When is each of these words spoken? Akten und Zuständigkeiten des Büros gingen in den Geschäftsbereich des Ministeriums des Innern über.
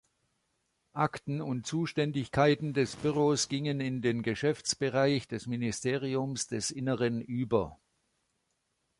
Akten 0.95 1.41
und 1.43 1.67
Zuständigkeiten 1.67 2.73
des 2.73 2.95
Büros 2.95 3.49
gingen 3.49 3.79
in 3.79 4.01
den 4.01 4.23
Geschäftsbereich 4.23 5.27
des 5.27 5.45
Ministeriums 5.45 6.47
des 6.47 6.71
Innern 6.71 7.21
über. 7.21 7.79